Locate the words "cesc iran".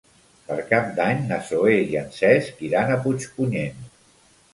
2.15-2.95